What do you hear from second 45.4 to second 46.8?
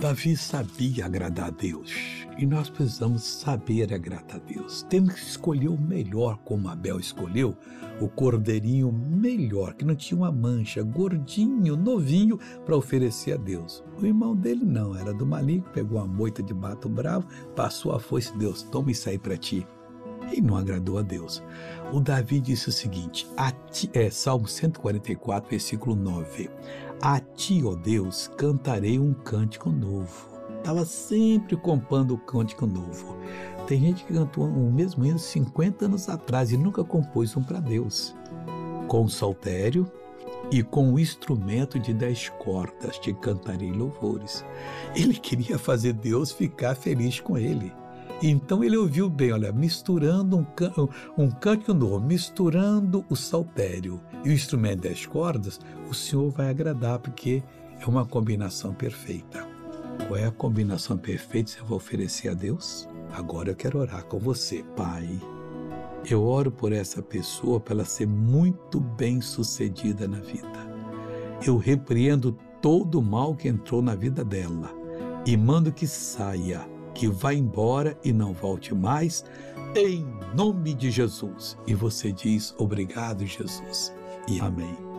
fazer Deus ficar